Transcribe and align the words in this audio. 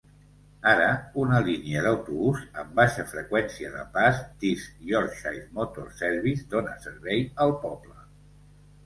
Ara 0.69 0.85
una 1.23 1.41
línia 1.47 1.83
d'autobús 1.87 2.39
amb 2.63 2.71
baixa 2.79 3.05
freqüència 3.11 3.69
de 3.75 3.83
pas 3.97 4.21
d'East 4.45 4.81
Yorkshire 4.93 5.45
Motor 5.59 5.93
Services 6.01 6.43
dona 6.55 6.75
servei 6.87 7.23
al 7.47 7.55
poble. 7.69 8.03